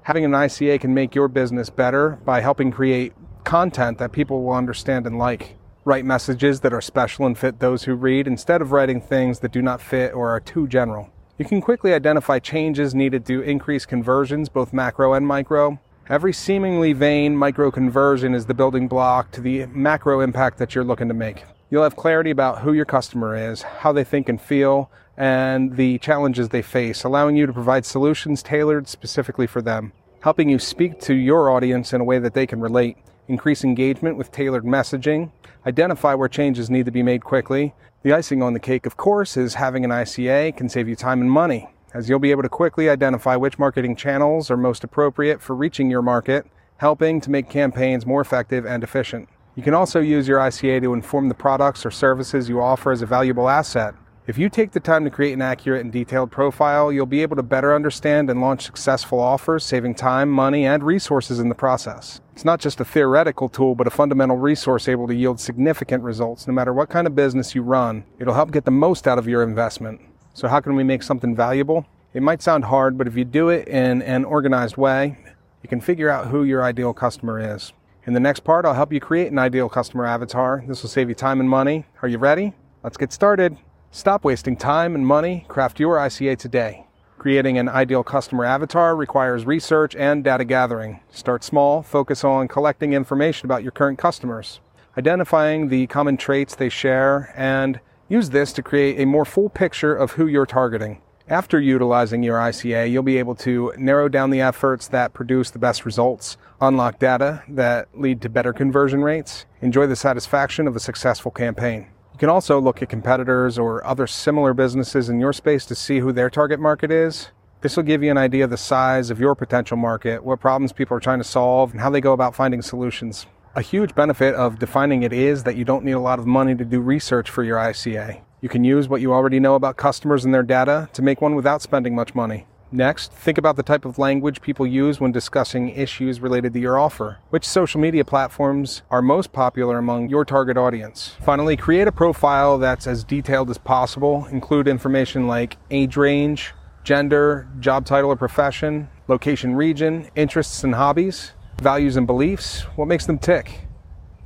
Having 0.02 0.24
an 0.24 0.30
ICA 0.32 0.80
can 0.80 0.94
make 0.94 1.14
your 1.14 1.28
business 1.28 1.68
better 1.68 2.18
by 2.24 2.40
helping 2.40 2.70
create 2.70 3.12
content 3.44 3.98
that 3.98 4.12
people 4.12 4.42
will 4.42 4.54
understand 4.54 5.06
and 5.06 5.18
like. 5.18 5.56
Write 5.84 6.06
messages 6.06 6.60
that 6.60 6.72
are 6.72 6.80
special 6.80 7.26
and 7.26 7.36
fit 7.36 7.60
those 7.60 7.84
who 7.84 7.94
read 7.94 8.26
instead 8.26 8.62
of 8.62 8.72
writing 8.72 9.02
things 9.02 9.40
that 9.40 9.52
do 9.52 9.60
not 9.60 9.82
fit 9.82 10.14
or 10.14 10.30
are 10.30 10.40
too 10.40 10.66
general. 10.66 11.10
You 11.36 11.44
can 11.44 11.60
quickly 11.60 11.92
identify 11.92 12.38
changes 12.38 12.94
needed 12.94 13.26
to 13.26 13.42
increase 13.42 13.84
conversions, 13.84 14.48
both 14.48 14.72
macro 14.72 15.12
and 15.12 15.26
micro. 15.26 15.78
Every 16.08 16.32
seemingly 16.32 16.94
vain 16.94 17.36
micro 17.36 17.70
conversion 17.70 18.34
is 18.34 18.46
the 18.46 18.54
building 18.54 18.88
block 18.88 19.30
to 19.32 19.42
the 19.42 19.66
macro 19.66 20.20
impact 20.20 20.56
that 20.56 20.74
you're 20.74 20.84
looking 20.84 21.08
to 21.08 21.14
make. 21.14 21.44
You'll 21.70 21.82
have 21.82 21.96
clarity 21.96 22.30
about 22.30 22.60
who 22.60 22.72
your 22.72 22.84
customer 22.84 23.34
is, 23.34 23.62
how 23.62 23.92
they 23.92 24.04
think 24.04 24.28
and 24.28 24.40
feel, 24.40 24.90
and 25.16 25.76
the 25.76 25.98
challenges 25.98 26.50
they 26.50 26.62
face, 26.62 27.04
allowing 27.04 27.36
you 27.36 27.46
to 27.46 27.52
provide 27.52 27.86
solutions 27.86 28.42
tailored 28.42 28.86
specifically 28.86 29.46
for 29.46 29.62
them, 29.62 29.92
helping 30.20 30.48
you 30.48 30.58
speak 30.58 31.00
to 31.00 31.14
your 31.14 31.50
audience 31.50 31.92
in 31.92 32.00
a 32.00 32.04
way 32.04 32.18
that 32.18 32.34
they 32.34 32.46
can 32.46 32.60
relate, 32.60 32.98
increase 33.28 33.64
engagement 33.64 34.18
with 34.18 34.30
tailored 34.30 34.64
messaging, 34.64 35.30
identify 35.66 36.12
where 36.14 36.28
changes 36.28 36.68
need 36.68 36.84
to 36.84 36.92
be 36.92 37.02
made 37.02 37.24
quickly. 37.24 37.74
The 38.02 38.12
icing 38.12 38.42
on 38.42 38.52
the 38.52 38.60
cake, 38.60 38.84
of 38.84 38.98
course, 38.98 39.36
is 39.36 39.54
having 39.54 39.84
an 39.84 39.90
ICA 39.90 40.54
can 40.56 40.68
save 40.68 40.88
you 40.88 40.96
time 40.96 41.22
and 41.22 41.30
money, 41.30 41.70
as 41.94 42.08
you'll 42.08 42.18
be 42.18 42.32
able 42.32 42.42
to 42.42 42.48
quickly 42.50 42.90
identify 42.90 43.36
which 43.36 43.58
marketing 43.58 43.96
channels 43.96 44.50
are 44.50 44.58
most 44.58 44.84
appropriate 44.84 45.40
for 45.40 45.56
reaching 45.56 45.90
your 45.90 46.02
market, 46.02 46.46
helping 46.76 47.20
to 47.22 47.30
make 47.30 47.48
campaigns 47.48 48.04
more 48.04 48.20
effective 48.20 48.66
and 48.66 48.82
efficient. 48.82 49.28
You 49.56 49.62
can 49.62 49.74
also 49.74 50.00
use 50.00 50.26
your 50.26 50.38
ICA 50.38 50.82
to 50.82 50.94
inform 50.94 51.28
the 51.28 51.34
products 51.34 51.86
or 51.86 51.90
services 51.90 52.48
you 52.48 52.60
offer 52.60 52.92
as 52.92 53.02
a 53.02 53.06
valuable 53.06 53.48
asset, 53.48 53.94
if 54.26 54.38
you 54.38 54.48
take 54.48 54.72
the 54.72 54.80
time 54.80 55.04
to 55.04 55.10
create 55.10 55.34
an 55.34 55.42
accurate 55.42 55.82
and 55.82 55.92
detailed 55.92 56.30
profile, 56.30 56.90
you'll 56.90 57.04
be 57.04 57.20
able 57.20 57.36
to 57.36 57.42
better 57.42 57.74
understand 57.74 58.30
and 58.30 58.40
launch 58.40 58.62
successful 58.62 59.20
offers, 59.20 59.64
saving 59.64 59.96
time, 59.96 60.30
money, 60.30 60.64
and 60.64 60.82
resources 60.82 61.40
in 61.40 61.50
the 61.50 61.54
process. 61.54 62.22
It's 62.32 62.44
not 62.44 62.58
just 62.58 62.80
a 62.80 62.86
theoretical 62.86 63.50
tool, 63.50 63.74
but 63.74 63.86
a 63.86 63.90
fundamental 63.90 64.38
resource 64.38 64.88
able 64.88 65.06
to 65.08 65.14
yield 65.14 65.40
significant 65.40 66.02
results 66.02 66.46
no 66.46 66.54
matter 66.54 66.72
what 66.72 66.88
kind 66.88 67.06
of 67.06 67.14
business 67.14 67.54
you 67.54 67.60
run. 67.60 68.02
It'll 68.18 68.32
help 68.32 68.50
get 68.50 68.64
the 68.64 68.70
most 68.70 69.06
out 69.06 69.18
of 69.18 69.28
your 69.28 69.42
investment. 69.42 70.00
So, 70.32 70.48
how 70.48 70.60
can 70.60 70.74
we 70.74 70.84
make 70.84 71.02
something 71.02 71.36
valuable? 71.36 71.84
It 72.14 72.22
might 72.22 72.40
sound 72.40 72.64
hard, 72.64 72.96
but 72.96 73.06
if 73.06 73.16
you 73.16 73.26
do 73.26 73.50
it 73.50 73.68
in 73.68 74.00
an 74.00 74.24
organized 74.24 74.78
way, 74.78 75.18
you 75.62 75.68
can 75.68 75.82
figure 75.82 76.08
out 76.08 76.28
who 76.28 76.44
your 76.44 76.64
ideal 76.64 76.94
customer 76.94 77.54
is. 77.54 77.74
In 78.06 78.12
the 78.12 78.20
next 78.20 78.40
part, 78.40 78.66
I'll 78.66 78.74
help 78.74 78.92
you 78.92 79.00
create 79.00 79.32
an 79.32 79.38
ideal 79.38 79.70
customer 79.70 80.04
avatar. 80.04 80.62
This 80.68 80.82
will 80.82 80.90
save 80.90 81.08
you 81.08 81.14
time 81.14 81.40
and 81.40 81.48
money. 81.48 81.86
Are 82.02 82.08
you 82.08 82.18
ready? 82.18 82.52
Let's 82.82 82.98
get 82.98 83.14
started. 83.14 83.56
Stop 83.92 84.24
wasting 84.24 84.56
time 84.56 84.94
and 84.94 85.06
money. 85.06 85.46
Craft 85.48 85.80
your 85.80 85.96
ICA 85.96 86.36
today. 86.36 86.86
Creating 87.16 87.56
an 87.56 87.66
ideal 87.66 88.04
customer 88.04 88.44
avatar 88.44 88.94
requires 88.94 89.46
research 89.46 89.96
and 89.96 90.22
data 90.22 90.44
gathering. 90.44 91.00
Start 91.10 91.42
small, 91.42 91.82
focus 91.82 92.24
on 92.24 92.46
collecting 92.46 92.92
information 92.92 93.46
about 93.46 93.62
your 93.62 93.72
current 93.72 93.98
customers, 93.98 94.60
identifying 94.98 95.68
the 95.68 95.86
common 95.86 96.18
traits 96.18 96.54
they 96.54 96.68
share, 96.68 97.32
and 97.34 97.80
use 98.10 98.28
this 98.28 98.52
to 98.52 98.62
create 98.62 99.00
a 99.00 99.06
more 99.06 99.24
full 99.24 99.48
picture 99.48 99.96
of 99.96 100.12
who 100.12 100.26
you're 100.26 100.44
targeting. 100.44 101.00
After 101.28 101.58
utilizing 101.58 102.22
your 102.22 102.36
ICA, 102.36 102.90
you'll 102.90 103.02
be 103.02 103.16
able 103.16 103.34
to 103.36 103.72
narrow 103.78 104.10
down 104.10 104.28
the 104.28 104.42
efforts 104.42 104.88
that 104.88 105.14
produce 105.14 105.50
the 105.50 105.58
best 105.58 105.86
results, 105.86 106.36
unlock 106.60 106.98
data 106.98 107.42
that 107.48 107.88
lead 107.98 108.20
to 108.22 108.28
better 108.28 108.52
conversion 108.52 109.02
rates, 109.02 109.46
enjoy 109.62 109.86
the 109.86 109.96
satisfaction 109.96 110.68
of 110.68 110.76
a 110.76 110.80
successful 110.80 111.30
campaign. 111.30 111.86
You 112.12 112.18
can 112.18 112.28
also 112.28 112.60
look 112.60 112.82
at 112.82 112.90
competitors 112.90 113.58
or 113.58 113.82
other 113.86 114.06
similar 114.06 114.52
businesses 114.52 115.08
in 115.08 115.18
your 115.18 115.32
space 115.32 115.64
to 115.66 115.74
see 115.74 116.00
who 116.00 116.12
their 116.12 116.28
target 116.28 116.60
market 116.60 116.90
is. 116.90 117.30
This 117.62 117.74
will 117.78 117.84
give 117.84 118.02
you 118.02 118.10
an 118.10 118.18
idea 118.18 118.44
of 118.44 118.50
the 118.50 118.58
size 118.58 119.08
of 119.08 119.18
your 119.18 119.34
potential 119.34 119.78
market, 119.78 120.22
what 120.22 120.40
problems 120.40 120.74
people 120.74 120.94
are 120.94 121.00
trying 121.00 121.20
to 121.20 121.24
solve, 121.24 121.72
and 121.72 121.80
how 121.80 121.88
they 121.88 122.02
go 122.02 122.12
about 122.12 122.34
finding 122.34 122.60
solutions. 122.60 123.26
A 123.54 123.62
huge 123.62 123.94
benefit 123.94 124.34
of 124.34 124.58
defining 124.58 125.04
it 125.04 125.14
is 125.14 125.44
that 125.44 125.56
you 125.56 125.64
don't 125.64 125.84
need 125.84 125.92
a 125.92 126.00
lot 126.00 126.18
of 126.18 126.26
money 126.26 126.54
to 126.54 126.66
do 126.66 126.80
research 126.80 127.30
for 127.30 127.42
your 127.42 127.56
ICA. 127.56 128.20
You 128.44 128.50
can 128.50 128.62
use 128.62 128.90
what 128.90 129.00
you 129.00 129.14
already 129.14 129.40
know 129.40 129.54
about 129.54 129.78
customers 129.78 130.26
and 130.26 130.34
their 130.34 130.42
data 130.42 130.90
to 130.92 131.00
make 131.00 131.22
one 131.22 131.34
without 131.34 131.62
spending 131.62 131.94
much 131.94 132.14
money. 132.14 132.46
Next, 132.70 133.10
think 133.10 133.38
about 133.38 133.56
the 133.56 133.62
type 133.62 133.86
of 133.86 133.98
language 133.98 134.42
people 134.42 134.66
use 134.66 135.00
when 135.00 135.12
discussing 135.12 135.70
issues 135.70 136.20
related 136.20 136.52
to 136.52 136.60
your 136.60 136.78
offer. 136.78 137.20
Which 137.30 137.48
social 137.48 137.80
media 137.80 138.04
platforms 138.04 138.82
are 138.90 139.00
most 139.00 139.32
popular 139.32 139.78
among 139.78 140.10
your 140.10 140.26
target 140.26 140.58
audience? 140.58 141.16
Finally, 141.22 141.56
create 141.56 141.88
a 141.88 141.92
profile 141.92 142.58
that's 142.58 142.86
as 142.86 143.02
detailed 143.02 143.48
as 143.48 143.56
possible. 143.56 144.26
Include 144.26 144.68
information 144.68 145.26
like 145.26 145.56
age 145.70 145.96
range, 145.96 146.52
gender, 146.82 147.48
job 147.60 147.86
title 147.86 148.10
or 148.10 148.16
profession, 148.16 148.90
location, 149.08 149.54
region, 149.54 150.10
interests 150.16 150.62
and 150.64 150.74
hobbies, 150.74 151.32
values 151.62 151.96
and 151.96 152.06
beliefs, 152.06 152.60
what 152.76 152.88
makes 152.88 153.06
them 153.06 153.18
tick, 153.18 153.68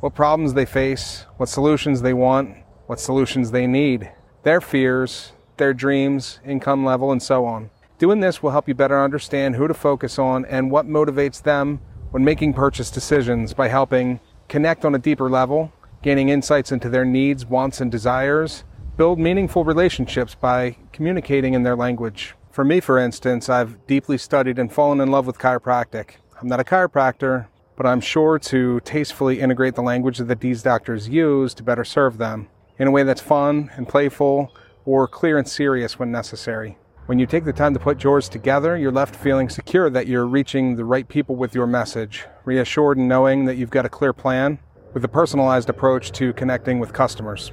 what 0.01 0.17
problems 0.17 0.55
they 0.55 0.67
face, 0.67 1.25
what 1.37 1.49
solutions 1.49 2.03
they 2.03 2.15
want, 2.15 2.57
what 2.89 2.99
solutions 2.99 3.51
they 3.51 3.67
need, 3.67 4.11
their 4.45 4.63
fears, 4.63 5.33
their 5.59 5.75
dreams, 5.75 6.41
income 6.43 6.87
level, 6.87 7.13
and 7.13 7.23
so 7.23 7.45
on. 7.45 7.69
Doing 7.99 8.21
this 8.21 8.43
will 8.43 8.51
help 8.51 8.67
you 8.67 8.75
better 8.75 9.05
understand 9.05 9.57
who 9.57 9.69
to 9.69 9.75
focus 9.75 10.19
on 10.19 10.47
and 10.47 10.71
what 10.71 10.87
motivates 10.87 11.43
them 11.43 11.81
when 12.13 12.25
making 12.25 12.55
purchase 12.55 12.91
decisions 12.91 13.53
by 13.53 13.69
helping 13.69 14.21
connect 14.49 14.87
on 14.87 14.95
a 14.95 14.99
deeper 14.99 15.29
level, 15.29 15.71
gaining 16.03 16.31
insights 16.31 16.73
into 16.73 16.89
their 16.89 17.05
needs, 17.05 17.45
wants, 17.45 17.83
and 17.83 17.93
desires, 17.93 18.65
build 18.97 19.19
meaningful 19.19 19.65
relationships 19.65 20.35
by 20.35 20.75
communicating 20.91 21.53
in 21.53 21.65
their 21.65 21.77
language. 21.77 22.37
For 22.51 22.65
me, 22.65 22.81
for 22.81 22.97
instance, 22.99 23.51
I've 23.51 23.87
deeply 23.87 24.17
studied 24.17 24.59
and 24.59 24.73
fallen 24.73 25.03
in 25.03 25.11
love 25.11 25.27
with 25.27 25.39
chiropractic. 25.39 26.13
I'm 26.41 26.49
not 26.49 26.59
a 26.59 26.65
chiropractor, 26.65 27.49
but 27.77 27.85
I'm 27.85 28.01
sure 28.01 28.39
to 28.39 28.81
tastefully 28.81 29.41
integrate 29.41 29.75
the 29.75 29.83
language 29.83 30.17
that 30.17 30.41
these 30.41 30.63
doctors 30.63 31.07
use 31.07 31.53
to 31.53 31.63
better 31.63 31.85
serve 31.85 32.17
them 32.17 32.49
in 32.79 32.89
a 32.89 32.91
way 32.91 33.03
that's 33.03 33.21
fun 33.21 33.71
and 33.77 33.89
playful 33.89 34.53
or 34.85 35.07
clear 35.07 35.39
and 35.39 35.49
serious 35.49 35.99
when 35.99 36.11
necessary. 36.11 36.79
When 37.07 37.19
you 37.19 37.27
take 37.27 37.45
the 37.45 37.53
time 37.53 37.73
to 37.75 37.81
put 37.81 38.05
yours 38.05 38.29
together, 38.29 38.77
you're 38.77 38.93
left 38.93 39.17
feeling 39.17 39.49
secure 39.49 39.89
that 39.91 40.07
you're 40.07 40.27
reaching 40.27 40.77
the 40.77 40.85
right 40.85 41.09
people 41.09 41.37
with 41.37 41.55
your 41.55 41.67
message, 41.67 42.27
reassured 42.45 42.99
in 42.99 43.09
knowing 43.09 43.47
that 43.47 43.57
you've 43.57 43.71
got 43.71 43.87
a 43.87 43.89
clear 43.89 44.13
plan 44.13 44.59
with 44.93 45.05
a 45.05 45.09
personalized 45.09 45.71
approach 45.71 46.13
to 46.13 46.33
connecting 46.35 46.79
with 46.79 46.93
customers. 46.93 47.51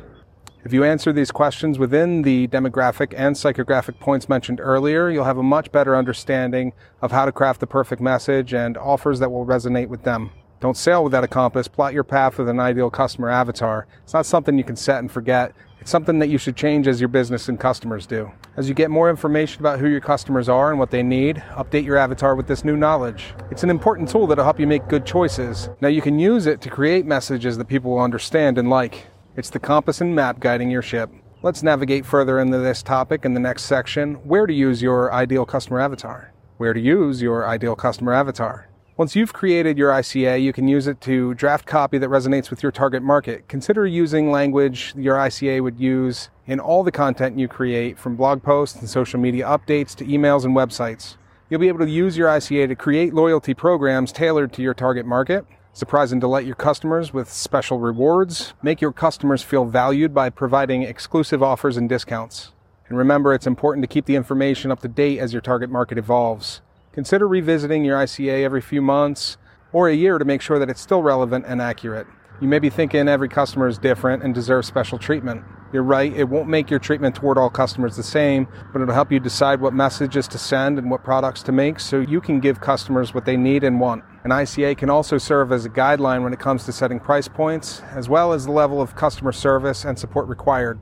If 0.66 0.74
you 0.74 0.84
answer 0.84 1.14
these 1.14 1.32
questions 1.32 1.78
within 1.78 2.24
the 2.24 2.48
demographic 2.48 3.14
and 3.16 3.36
psychographic 3.36 4.00
points 4.00 4.28
mentioned 4.28 4.60
earlier, 4.60 5.10
you'll 5.10 5.24
have 5.24 5.38
a 5.38 5.44
much 5.44 5.72
better 5.72 5.96
understanding 5.96 6.74
of 7.02 7.12
how 7.12 7.26
to 7.26 7.32
craft 7.32 7.60
the 7.60 7.68
perfect 7.68 8.02
message 8.02 8.54
and 8.54 8.76
offers 8.76 9.20
that 9.20 9.32
will 9.32 9.46
resonate 9.46 9.90
with 9.90 10.04
them. 10.04 10.32
Don't 10.62 10.78
sail 10.78 11.04
without 11.04 11.24
a 11.24 11.28
compass, 11.28 11.68
plot 11.68 11.94
your 11.94 12.04
path 12.04 12.38
with 12.38 12.50
an 12.50 12.60
ideal 12.60 12.90
customer 12.90 13.30
avatar. 13.30 13.88
It's 14.04 14.14
not 14.14 14.26
something 14.26 14.58
you 14.58 14.64
can 14.64 14.76
set 14.76 15.00
and 15.00 15.12
forget. 15.12 15.54
It's 15.82 15.92
something 15.92 16.18
that 16.20 16.30
you 16.30 16.38
should 16.38 16.56
change 16.56 16.88
as 16.88 17.00
your 17.00 17.10
business 17.10 17.50
and 17.50 17.60
customers 17.60 18.08
do. 18.08 18.32
As 18.58 18.68
you 18.70 18.74
get 18.74 18.90
more 18.90 19.10
information 19.10 19.62
about 19.62 19.80
who 19.80 19.88
your 19.88 20.00
customers 20.00 20.50
are 20.50 20.72
and 20.72 20.80
what 20.80 20.90
they 20.90 21.04
need, 21.04 21.44
update 21.52 21.86
your 21.86 21.98
avatar 21.98 22.36
with 22.36 22.48
this 22.48 22.64
new 22.64 22.78
knowledge. 22.78 23.34
It's 23.52 23.64
an 23.64 23.70
important 23.70 24.10
tool 24.10 24.26
that'll 24.26 24.46
help 24.46 24.60
you 24.60 24.66
make 24.66 24.88
good 24.88 25.06
choices. 25.06 25.70
Now 25.82 25.90
you 25.90 26.02
can 26.02 26.18
use 26.18 26.48
it 26.48 26.62
to 26.62 26.70
create 26.70 27.06
messages 27.06 27.58
that 27.58 27.68
people 27.68 27.92
will 27.92 28.00
understand 28.00 28.58
and 28.58 28.70
like. 28.70 29.08
It's 29.36 29.50
the 29.50 29.60
compass 29.60 30.02
and 30.02 30.16
map 30.16 30.40
guiding 30.40 30.72
your 30.72 30.82
ship. 30.82 31.12
Let's 31.44 31.62
navigate 31.62 32.06
further 32.06 32.40
into 32.40 32.58
this 32.58 32.82
topic 32.82 33.26
in 33.26 33.34
the 33.34 33.40
next 33.40 33.66
section 33.66 34.16
where 34.28 34.48
to 34.48 34.54
use 34.54 34.82
your 34.82 35.14
ideal 35.14 35.46
customer 35.46 35.82
avatar. 35.82 36.34
Where 36.58 36.74
to 36.74 36.80
use 36.80 37.22
your 37.22 37.48
ideal 37.48 37.76
customer 37.76 38.14
avatar. 38.14 38.70
Once 38.98 39.16
you've 39.16 39.34
created 39.34 39.78
your 39.78 39.92
ICA, 39.92 40.42
you 40.42 40.54
can 40.54 40.68
use 40.68 40.88
it 40.88 41.02
to 41.02 41.34
draft 41.34 41.66
copy 41.66 41.98
that 41.98 42.10
resonates 42.10 42.50
with 42.50 42.64
your 42.64 42.72
target 42.72 43.04
market. 43.04 43.46
Consider 43.50 43.86
using 43.86 44.32
language 44.32 44.94
your 44.96 45.16
ICA 45.16 45.62
would 45.62 45.78
use 45.78 46.30
in 46.48 46.62
all 46.62 46.82
the 46.82 46.92
content 46.92 47.38
you 47.38 47.48
create, 47.48 48.00
from 48.00 48.16
blog 48.16 48.42
posts 48.42 48.80
and 48.80 48.90
social 48.90 49.20
media 49.20 49.46
updates 49.46 49.94
to 49.96 50.06
emails 50.06 50.46
and 50.46 50.56
websites. 50.56 51.18
You'll 51.50 51.60
be 51.60 51.68
able 51.68 51.86
to 51.86 51.92
use 51.92 52.16
your 52.16 52.30
ICA 52.30 52.70
to 52.70 52.76
create 52.76 53.14
loyalty 53.14 53.54
programs 53.54 54.14
tailored 54.14 54.54
to 54.54 54.62
your 54.62 54.74
target 54.74 55.06
market 55.06 55.46
Surprise 55.76 56.14
and 56.14 56.22
delight 56.22 56.46
your 56.46 56.56
customers 56.56 57.14
with 57.14 57.30
special 57.30 57.80
rewards. 57.80 58.54
Make 58.64 58.80
your 58.80 58.94
customers 58.94 59.44
feel 59.44 59.66
valued 59.66 60.14
by 60.14 60.30
providing 60.30 60.84
exclusive 60.84 61.44
offers 61.44 61.76
and 61.76 61.90
discounts. 61.90 62.54
And 62.88 62.98
remember, 62.98 63.34
it's 63.34 63.46
important 63.46 63.84
to 63.84 63.88
keep 63.94 64.06
the 64.06 64.16
information 64.16 64.72
up 64.72 64.80
to 64.84 64.88
date 64.88 65.20
as 65.20 65.34
your 65.34 65.42
target 65.42 65.70
market 65.70 65.98
evolves. 65.98 66.62
Consider 66.96 67.28
revisiting 67.28 67.84
your 67.84 67.98
ICA 67.98 68.46
every 68.46 68.62
few 68.62 68.82
months 68.82 69.36
or 69.74 69.90
a 69.90 69.94
year 69.94 70.18
to 70.18 70.24
make 70.24 70.42
sure 70.42 70.58
that 70.60 70.70
it's 70.70 70.80
still 70.80 71.04
relevant 71.04 71.44
and 71.46 71.62
accurate. 71.62 72.08
You 72.40 72.48
may 72.48 72.58
be 72.58 72.70
thinking 72.70 73.10
every 73.10 73.28
customer 73.28 73.68
is 73.68 73.78
different 73.78 74.24
and 74.24 74.34
deserves 74.34 74.66
special 74.70 74.98
treatment. 74.98 75.44
You're 75.74 75.84
right, 75.84 76.14
it 76.16 76.30
won't 76.30 76.48
make 76.48 76.70
your 76.70 76.80
treatment 76.80 77.14
toward 77.14 77.38
all 77.38 77.50
customers 77.50 77.98
the 77.98 78.04
same, 78.04 78.48
but 78.72 78.82
it'll 78.82 78.94
help 78.94 79.12
you 79.12 79.20
decide 79.20 79.60
what 79.60 79.74
messages 79.74 80.26
to 80.30 80.38
send 80.38 80.80
and 80.80 80.90
what 80.90 81.04
products 81.04 81.44
to 81.44 81.52
make 81.52 81.82
so 81.82 82.00
you 82.00 82.22
can 82.22 82.40
give 82.40 82.62
customers 82.62 83.14
what 83.14 83.26
they 83.26 83.36
need 83.36 83.66
and 83.66 83.78
want. 83.78 84.02
An 84.24 84.32
ICA 84.32 84.78
can 84.78 84.90
also 84.90 85.18
serve 85.18 85.52
as 85.52 85.66
a 85.66 85.70
guideline 85.70 86.24
when 86.24 86.32
it 86.32 86.40
comes 86.40 86.64
to 86.64 86.72
setting 86.72 87.02
price 87.02 87.28
points, 87.28 87.82
as 87.92 88.08
well 88.08 88.32
as 88.32 88.46
the 88.46 88.54
level 88.54 88.82
of 88.82 88.96
customer 88.96 89.34
service 89.34 89.84
and 89.84 90.00
support 90.00 90.30
required. 90.30 90.80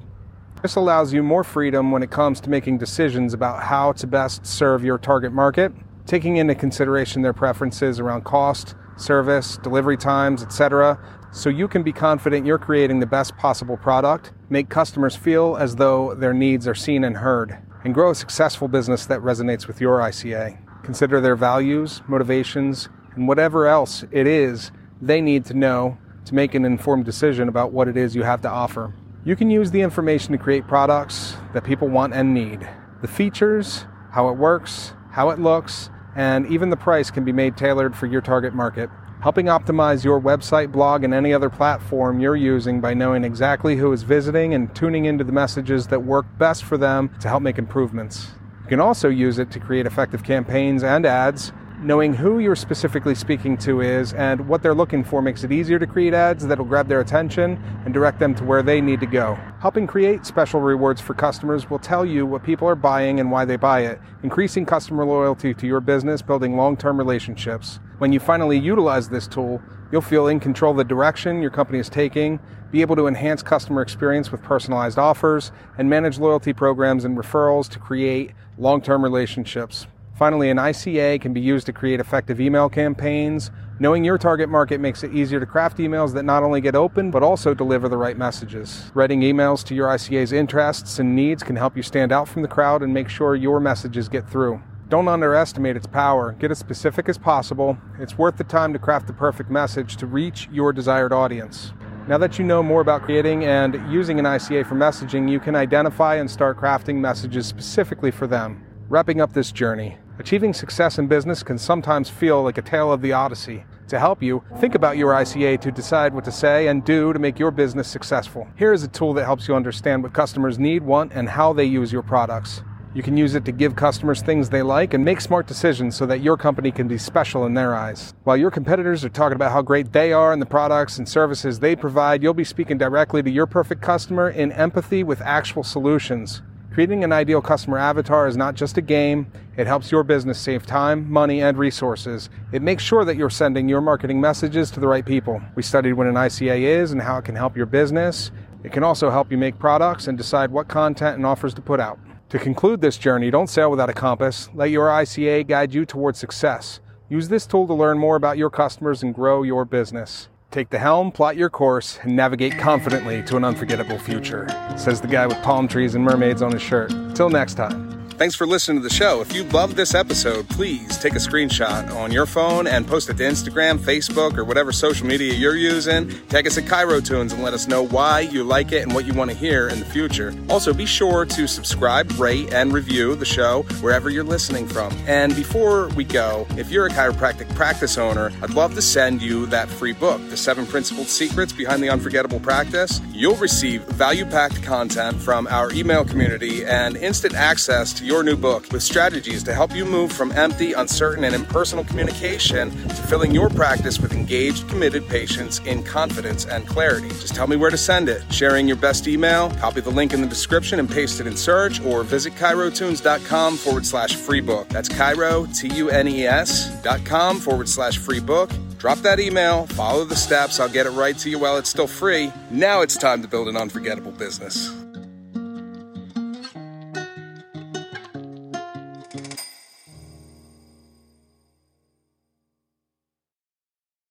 This 0.62 0.76
allows 0.76 1.12
you 1.12 1.24
more 1.24 1.44
freedom 1.44 1.90
when 1.90 2.04
it 2.04 2.12
comes 2.12 2.40
to 2.42 2.52
making 2.52 2.78
decisions 2.78 3.34
about 3.34 3.64
how 3.64 3.94
to 3.94 4.06
best 4.06 4.46
serve 4.46 4.84
your 4.84 5.00
target 5.00 5.34
market, 5.34 5.74
taking 6.06 6.38
into 6.38 6.56
consideration 6.56 7.22
their 7.22 7.34
preferences 7.34 8.00
around 8.00 8.24
cost, 8.24 8.76
service, 8.98 9.58
delivery 9.58 9.98
times, 9.98 10.44
etc., 10.44 11.00
so 11.32 11.50
you 11.50 11.68
can 11.68 11.82
be 11.82 11.92
confident 11.92 12.46
you're 12.46 12.60
creating 12.60 13.00
the 13.00 13.08
best 13.08 13.36
possible 13.38 13.76
product, 13.76 14.32
make 14.50 14.70
customers 14.70 15.16
feel 15.16 15.58
as 15.58 15.78
though 15.78 16.14
their 16.14 16.34
needs 16.34 16.68
are 16.68 16.76
seen 16.76 17.04
and 17.04 17.18
heard, 17.18 17.58
and 17.84 17.94
grow 17.96 18.12
a 18.12 18.16
successful 18.16 18.68
business 18.68 19.08
that 19.08 19.20
resonates 19.22 19.66
with 19.66 19.82
your 19.82 19.98
ICA. 19.98 20.58
Consider 20.84 21.20
their 21.20 21.36
values, 21.36 22.04
motivations, 22.08 22.88
and 23.16 23.28
whatever 23.28 23.66
else 23.68 24.04
it 24.12 24.28
is 24.28 24.72
they 25.02 25.22
need 25.22 25.44
to 25.46 25.54
know 25.54 25.98
to 26.26 26.36
make 26.36 26.54
an 26.54 26.66
informed 26.66 27.04
decision 27.04 27.50
about 27.50 27.74
what 27.74 27.88
it 27.88 27.98
is 27.98 28.16
you 28.16 28.24
have 28.24 28.42
to 28.42 28.50
offer. 28.50 28.94
You 29.26 29.36
can 29.36 29.50
use 29.50 29.72
the 29.72 29.82
information 29.82 30.34
to 30.34 30.38
create 30.38 30.68
products 30.68 31.36
that 31.54 31.64
people 31.64 31.88
want 31.88 32.14
and 32.14 32.34
need. 32.34 32.68
The 33.02 33.08
features, 33.08 33.86
how 34.12 34.30
it 34.30 34.38
works, 34.38 34.94
how 35.14 35.30
it 35.30 35.40
looks, 35.40 35.90
and 36.16 36.46
even 36.48 36.70
the 36.70 36.78
price 36.78 37.10
can 37.10 37.24
be 37.24 37.32
made 37.32 37.56
tailored 37.56 37.96
for 37.96 38.06
your 38.06 38.22
target 38.22 38.54
market 38.54 38.90
helping 39.24 39.46
optimize 39.46 40.04
your 40.04 40.20
website, 40.20 40.70
blog, 40.70 41.06
and 41.06 41.14
any 41.14 41.34
other 41.34 41.50
platform 41.50 42.20
you're 42.20 42.36
using 42.36 42.82
by 42.82 42.94
knowing 42.94 43.24
exactly 43.24 43.78
who 43.78 43.90
is 43.94 44.04
visiting 44.04 44.54
and 44.54 44.76
tuning 44.76 45.06
into 45.06 45.24
the 45.24 45.32
messages 45.32 45.88
that 45.88 46.04
work 46.04 46.26
best 46.38 46.66
for 46.66 46.78
them 46.78 47.10
to 47.22 47.30
help 47.30 47.42
make 47.42 47.58
improvements. 47.58 48.32
You 48.64 48.68
can 48.68 48.82
also 48.82 49.08
use 49.08 49.40
it 49.40 49.50
to 49.52 49.62
create 49.62 49.86
effective 49.86 50.24
campaigns 50.24 50.84
and 50.84 51.06
ads 51.06 51.54
Knowing 51.84 52.14
who 52.14 52.40
you're 52.40 52.56
specifically 52.56 53.14
speaking 53.14 53.58
to 53.58 53.82
is 53.82 54.14
and 54.14 54.48
what 54.48 54.64
they're 54.64 54.74
looking 54.74 55.04
for 55.04 55.22
makes 55.22 55.44
it 55.44 55.52
easier 55.52 55.78
to 55.78 55.86
create 55.86 56.14
ads 56.14 56.48
that'll 56.48 56.64
grab 56.64 56.88
their 56.88 57.02
attention 57.02 57.62
and 57.84 57.94
direct 57.94 58.20
them 58.20 58.34
to 58.34 58.46
where 58.46 58.64
they 58.64 58.80
need 58.80 59.02
to 59.02 59.06
go. 59.06 59.38
Helping 59.60 59.86
create 59.86 60.26
special 60.26 60.62
rewards 60.62 61.02
for 61.02 61.14
customers 61.14 61.70
will 61.70 61.78
tell 61.80 62.06
you 62.06 62.26
what 62.26 62.42
people 62.42 62.70
are 62.70 62.76
buying 62.76 63.20
and 63.20 63.30
why 63.30 63.44
they 63.44 63.58
buy 63.58 63.82
it, 63.82 64.00
increasing 64.24 64.66
customer 64.66 65.04
loyalty 65.04 65.54
to 65.54 65.68
your 65.68 65.82
business, 65.82 66.22
building 66.22 66.56
long 66.56 66.78
term 66.78 66.98
relationships. 66.98 67.82
When 67.98 68.14
you 68.14 68.20
finally 68.22 68.58
utilize 68.58 69.10
this 69.10 69.28
tool, 69.28 69.62
you'll 69.92 70.00
feel 70.00 70.28
in 70.28 70.40
control 70.40 70.72
of 70.72 70.78
the 70.78 70.86
direction 70.86 71.42
your 71.42 71.52
company 71.52 71.80
is 71.80 71.90
taking, 71.90 72.40
be 72.72 72.80
able 72.80 72.96
to 72.96 73.08
enhance 73.08 73.44
customer 73.44 73.82
experience 73.82 74.32
with 74.32 74.42
personalized 74.42 74.98
offers, 74.98 75.52
and 75.78 75.90
manage 75.90 76.18
loyalty 76.18 76.54
programs 76.54 77.04
and 77.04 77.18
referrals 77.18 77.68
to 77.72 77.78
create 77.78 78.32
long 78.58 78.82
term 78.82 79.04
relationships. 79.04 79.86
Finally, 80.24 80.50
an 80.50 80.56
ICA 80.56 81.20
can 81.20 81.34
be 81.34 81.42
used 81.42 81.66
to 81.66 81.74
create 81.74 82.00
effective 82.00 82.40
email 82.40 82.70
campaigns. 82.70 83.52
Knowing 83.80 84.06
your 84.06 84.18
target 84.18 84.48
market 84.48 84.80
makes 84.80 85.04
it 85.04 85.14
easier 85.14 85.38
to 85.38 85.46
craft 85.46 85.80
emails 85.80 86.14
that 86.14 86.24
not 86.24 86.44
only 86.44 86.62
get 86.62 86.76
open, 86.76 87.12
but 87.12 87.22
also 87.22 87.54
deliver 87.54 87.90
the 87.90 87.98
right 87.98 88.18
messages. 88.18 88.90
Writing 88.94 89.20
emails 89.20 89.66
to 89.66 89.76
your 89.76 89.90
ICA's 89.90 90.32
interests 90.32 90.98
and 90.98 91.14
needs 91.14 91.44
can 91.44 91.58
help 91.58 91.76
you 91.76 91.84
stand 91.84 92.14
out 92.14 92.30
from 92.30 92.42
the 92.42 92.48
crowd 92.48 92.82
and 92.82 92.94
make 92.94 93.10
sure 93.10 93.36
your 93.36 93.60
messages 93.60 94.08
get 94.08 94.26
through. 94.30 94.64
Don't 94.88 95.10
underestimate 95.10 95.76
its 95.76 95.88
power. 95.88 96.32
Get 96.40 96.52
as 96.52 96.58
specific 96.58 97.10
as 97.10 97.18
possible. 97.18 97.78
It's 98.00 98.18
worth 98.18 98.38
the 98.38 98.46
time 98.46 98.72
to 98.72 98.80
craft 98.80 99.08
the 99.08 99.14
perfect 99.14 99.50
message 99.52 99.98
to 99.98 100.06
reach 100.06 100.48
your 100.54 100.72
desired 100.72 101.12
audience. 101.12 101.74
Now 102.08 102.18
that 102.20 102.40
you 102.40 102.46
know 102.46 102.64
more 102.64 102.80
about 102.80 103.02
creating 103.02 103.44
and 103.44 103.74
using 103.92 104.20
an 104.20 104.26
ICA 104.26 104.66
for 104.66 104.76
messaging, 104.76 105.30
you 105.30 105.42
can 105.42 105.58
identify 105.58 106.16
and 106.16 106.32
start 106.32 106.58
crafting 106.58 106.96
messages 106.96 107.46
specifically 107.46 108.10
for 108.10 108.26
them. 108.26 108.64
Wrapping 108.88 109.22
up 109.22 109.34
this 109.34 109.52
journey, 109.52 109.98
Achieving 110.20 110.54
success 110.54 111.00
in 111.00 111.08
business 111.08 111.42
can 111.42 111.58
sometimes 111.58 112.08
feel 112.08 112.44
like 112.44 112.60
a 112.60 112.62
tale 112.62 112.94
of 112.94 113.02
the 113.02 113.14
Odyssey. 113.14 113.66
To 113.88 113.98
help 113.98 114.22
you, 114.22 114.44
think 114.60 114.76
about 114.76 114.96
your 114.96 115.12
ICA 115.12 115.60
to 115.62 115.72
decide 115.72 116.14
what 116.14 116.24
to 116.26 116.32
say 116.32 116.68
and 116.68 116.86
do 116.86 117.14
to 117.14 117.20
make 117.20 117.40
your 117.40 117.50
business 117.50 117.88
successful. 117.88 118.48
Here 118.56 118.74
is 118.74 118.84
a 118.84 118.88
tool 118.88 119.14
that 119.14 119.26
helps 119.26 119.48
you 119.48 119.56
understand 119.56 120.04
what 120.04 120.14
customers 120.14 120.60
need, 120.60 120.84
want, 120.84 121.14
and 121.14 121.28
how 121.28 121.52
they 121.52 121.66
use 121.66 121.92
your 121.92 122.04
products. 122.04 122.62
You 122.94 123.02
can 123.02 123.18
use 123.18 123.34
it 123.34 123.44
to 123.46 123.52
give 123.52 123.76
customers 123.76 124.22
things 124.22 124.50
they 124.50 124.62
like 124.62 124.94
and 124.94 125.04
make 125.04 125.20
smart 125.20 125.48
decisions 125.48 125.96
so 125.96 126.06
that 126.06 126.22
your 126.22 126.38
company 126.38 126.72
can 126.72 126.88
be 126.88 127.00
special 127.00 127.48
in 127.48 127.56
their 127.56 127.74
eyes. 127.74 128.14
While 128.24 128.38
your 128.38 128.52
competitors 128.52 129.04
are 129.04 129.10
talking 129.10 129.36
about 129.36 129.52
how 129.52 129.64
great 129.64 129.94
they 129.94 130.14
are 130.14 130.32
and 130.32 130.40
the 130.40 130.46
products 130.46 131.00
and 131.00 131.10
services 131.10 131.60
they 131.60 131.76
provide, 131.76 132.22
you'll 132.22 132.36
be 132.36 132.44
speaking 132.44 132.78
directly 132.78 133.24
to 133.24 133.32
your 133.32 133.48
perfect 133.48 133.82
customer 133.82 134.30
in 134.30 134.52
empathy 134.52 135.04
with 135.04 135.22
actual 135.22 135.64
solutions. 135.64 136.44
Creating 136.74 137.04
an 137.04 137.14
ideal 137.14 137.40
customer 137.40 137.78
avatar 137.78 138.28
is 138.28 138.36
not 138.36 138.56
just 138.56 138.80
a 138.80 138.82
game, 138.82 139.32
it 139.58 139.68
helps 139.68 139.92
your 139.92 140.04
business 140.04 140.40
save 140.40 140.66
time, 140.66 141.08
money, 141.08 141.44
and 141.44 141.56
resources. 141.56 142.32
It 142.52 142.64
makes 142.64 142.82
sure 142.82 143.06
that 143.06 143.16
you're 143.16 143.30
sending 143.30 143.70
your 143.70 143.80
marketing 143.80 144.20
messages 144.20 144.72
to 144.72 144.80
the 144.80 144.88
right 144.88 145.06
people. 145.06 145.40
We 145.54 145.62
studied 145.62 145.94
what 145.94 146.08
an 146.08 146.16
ICA 146.16 146.60
is 146.60 146.92
and 146.92 147.00
how 147.00 147.20
it 147.20 147.26
can 147.26 147.36
help 147.36 147.56
your 147.56 147.68
business. 147.68 148.32
It 148.64 148.72
can 148.72 148.84
also 148.84 149.12
help 149.12 149.32
you 149.32 149.38
make 149.38 149.60
products 149.60 150.08
and 150.08 150.18
decide 150.18 150.50
what 150.50 150.68
content 150.68 151.16
and 151.18 151.28
offers 151.28 151.54
to 151.54 151.62
put 151.62 151.80
out. 151.80 152.00
To 152.30 152.40
conclude 152.40 152.82
this 152.82 152.98
journey, 152.98 153.30
don't 153.30 153.52
sail 153.52 153.70
without 153.70 153.92
a 153.92 153.94
compass. 153.94 154.50
Let 154.56 154.72
your 154.72 154.88
ICA 154.88 155.48
guide 155.48 155.76
you 155.76 155.86
towards 155.86 156.18
success. 156.18 156.80
Use 157.08 157.30
this 157.30 157.46
tool 157.46 157.68
to 157.68 157.74
learn 157.76 158.00
more 158.00 158.16
about 158.16 158.40
your 158.40 158.50
customers 158.50 159.04
and 159.04 159.14
grow 159.14 159.44
your 159.44 159.64
business. 159.64 160.28
Take 160.54 160.70
the 160.70 160.78
helm, 160.78 161.12
plot 161.12 161.36
your 161.36 161.50
course, 161.50 161.98
and 162.04 162.16
navigate 162.16 162.60
confidently 162.60 163.24
to 163.24 163.38
an 163.38 163.44
unforgettable 163.44 163.98
future, 163.98 164.48
says 164.78 165.02
the 165.02 165.08
guy 165.08 165.26
with 165.26 165.42
palm 165.42 165.68
trees 165.68 165.96
and 165.96 166.06
mermaids 166.06 166.44
on 166.44 166.52
his 166.52 166.62
shirt. 166.62 166.94
Till 167.16 167.32
next 167.32 167.56
time. 167.56 167.93
Thanks 168.24 168.36
for 168.36 168.48
listening 168.48 168.82
to 168.82 168.88
the 168.88 168.94
show. 168.94 169.20
If 169.20 169.36
you 169.36 169.44
loved 169.44 169.76
this 169.76 169.94
episode, 169.94 170.48
please 170.48 170.98
take 170.98 171.12
a 171.12 171.18
screenshot 171.18 171.94
on 171.94 172.10
your 172.10 172.26
phone 172.26 172.68
and 172.68 172.88
post 172.88 173.10
it 173.10 173.18
to 173.18 173.24
Instagram, 173.24 173.78
Facebook, 173.78 174.38
or 174.38 174.46
whatever 174.46 174.72
social 174.72 175.06
media 175.06 175.34
you're 175.34 175.58
using. 175.58 176.08
Tag 176.30 176.48
us 176.48 176.58
at 176.58 176.64
ChiroTunes 176.64 177.34
and 177.34 177.44
let 177.44 177.54
us 177.54 177.68
know 177.68 177.86
why 177.86 178.22
you 178.22 178.46
like 178.46 178.72
it 178.72 178.84
and 178.84 178.94
what 178.94 179.06
you 179.06 179.14
want 179.14 179.30
to 179.30 179.36
hear 179.36 179.68
in 179.68 179.78
the 179.78 179.86
future. 179.86 180.34
Also, 180.50 180.74
be 180.74 180.86
sure 180.86 181.26
to 181.26 181.48
subscribe, 181.50 182.10
rate, 182.18 182.54
and 182.54 182.72
review 182.72 183.14
the 183.18 183.26
show 183.26 183.64
wherever 183.82 184.10
you're 184.10 184.24
listening 184.24 184.70
from. 184.70 184.94
And 185.06 185.36
before 185.36 185.90
we 185.90 186.06
go, 186.06 186.48
if 186.52 186.72
you're 186.72 186.86
a 186.86 186.92
chiropractic 186.92 187.54
practice 187.56 187.98
owner, 187.98 188.32
I'd 188.42 188.52
love 188.52 188.74
to 188.76 188.82
send 188.82 189.22
you 189.22 189.48
that 189.48 189.68
free 189.68 189.92
book, 189.92 190.22
The 190.30 190.38
Seven 190.38 190.66
Principled 190.66 191.08
Secrets 191.08 191.52
Behind 191.52 191.84
the 191.84 191.90
Unforgettable 191.90 192.40
Practice. 192.40 193.02
You'll 193.12 193.36
receive 193.36 193.84
value 193.84 194.26
packed 194.26 194.64
content 194.64 195.22
from 195.22 195.46
our 195.48 195.74
email 195.74 196.06
community 196.06 196.64
and 196.64 196.96
instant 196.96 197.36
access 197.36 197.92
to 197.92 198.06
your 198.06 198.13
new 198.22 198.36
book 198.36 198.70
with 198.74 198.84
strategies 198.84 199.42
to 199.44 199.54
help 199.54 199.74
you 199.74 199.86
move 199.86 200.12
from 200.12 200.34
empty, 200.34 200.74
uncertain, 200.74 201.24
and 201.24 201.34
impersonal 201.34 201.86
communication 201.86 202.70
to 202.70 202.96
filling 202.96 203.32
your 203.32 203.50
practice 203.50 204.00
with 204.00 204.12
engaged, 204.12 204.68
committed 204.68 205.08
patients 205.08 205.60
in 205.60 205.82
confidence 205.84 206.46
and 206.46 206.68
clarity. 206.68 207.08
Just 207.08 207.34
tell 207.34 207.48
me 207.48 207.56
where 207.56 207.72
to 207.72 207.78
send 207.78 208.10
it. 208.10 208.22
Sharing 208.32 208.68
your 208.68 208.76
best 208.76 209.08
email, 209.08 209.50
copy 209.52 209.80
the 209.80 209.90
link 209.90 210.14
in 210.14 210.22
the 210.22 210.28
description 210.28 210.80
and 210.80 210.90
paste 210.90 211.22
it 211.22 211.28
in 211.28 211.38
search, 211.38 211.80
or 211.82 212.04
visit 212.04 212.34
ChiroTunes.com 212.34 213.56
forward 213.56 213.86
slash 213.86 214.16
free 214.16 214.42
book. 214.42 214.68
That's 214.68 214.90
Chiro, 214.90 215.48
T 215.58 215.74
U 215.78 215.90
N 215.90 216.08
E 216.08 216.28
S, 216.28 216.70
dot 216.84 217.06
com 217.06 217.40
forward 217.40 217.70
slash 217.70 217.98
free 217.98 218.20
book. 218.20 218.52
Drop 218.78 218.98
that 218.98 219.22
email, 219.22 219.66
follow 219.68 220.04
the 220.04 220.18
steps, 220.18 220.60
I'll 220.60 220.68
get 220.68 220.86
it 220.86 220.90
right 220.90 221.18
to 221.20 221.30
you 221.30 221.40
while 221.40 221.56
it's 221.56 221.70
still 221.70 221.88
free. 221.88 222.34
Now 222.52 222.82
it's 222.82 222.98
time 222.98 223.22
to 223.22 223.30
build 223.30 223.48
an 223.48 223.56
unforgettable 223.56 224.12
business. 224.12 224.83